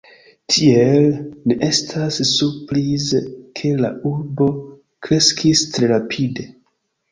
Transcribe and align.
Tiel, 0.51 1.03
ne 1.51 1.57
estas 1.67 2.17
surprize 2.29 3.21
ke 3.61 3.75
la 3.85 3.93
urbo 4.15 4.49
kreskis 5.09 5.65
tre 5.77 5.95
rapide. 5.97 6.51